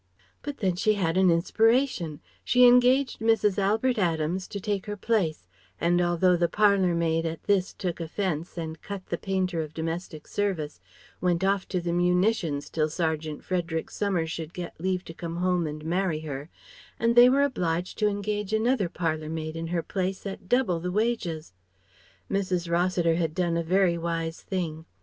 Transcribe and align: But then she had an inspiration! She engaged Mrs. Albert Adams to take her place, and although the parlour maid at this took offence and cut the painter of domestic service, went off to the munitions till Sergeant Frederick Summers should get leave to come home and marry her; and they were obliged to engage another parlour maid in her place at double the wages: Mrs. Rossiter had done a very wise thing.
But 0.41 0.57
then 0.57 0.75
she 0.77 0.95
had 0.95 1.15
an 1.15 1.29
inspiration! 1.29 2.21
She 2.43 2.65
engaged 2.65 3.19
Mrs. 3.19 3.59
Albert 3.59 3.99
Adams 3.99 4.47
to 4.47 4.59
take 4.59 4.87
her 4.87 4.97
place, 4.97 5.45
and 5.79 6.01
although 6.01 6.35
the 6.35 6.49
parlour 6.49 6.95
maid 6.95 7.23
at 7.23 7.43
this 7.43 7.71
took 7.71 7.99
offence 7.99 8.57
and 8.57 8.81
cut 8.81 9.05
the 9.05 9.17
painter 9.19 9.61
of 9.61 9.75
domestic 9.75 10.27
service, 10.27 10.79
went 11.21 11.43
off 11.43 11.67
to 11.67 11.79
the 11.79 11.93
munitions 11.93 12.67
till 12.71 12.89
Sergeant 12.89 13.43
Frederick 13.43 13.91
Summers 13.91 14.31
should 14.31 14.55
get 14.55 14.73
leave 14.81 15.03
to 15.05 15.13
come 15.13 15.35
home 15.35 15.67
and 15.67 15.85
marry 15.85 16.21
her; 16.21 16.49
and 16.99 17.15
they 17.15 17.29
were 17.29 17.43
obliged 17.43 17.99
to 17.99 18.07
engage 18.07 18.53
another 18.53 18.89
parlour 18.89 19.29
maid 19.29 19.55
in 19.55 19.67
her 19.67 19.83
place 19.83 20.25
at 20.25 20.49
double 20.49 20.79
the 20.79 20.91
wages: 20.91 21.53
Mrs. 22.27 22.67
Rossiter 22.71 23.17
had 23.17 23.35
done 23.35 23.55
a 23.55 23.61
very 23.61 23.99
wise 23.99 24.41
thing. 24.41 24.85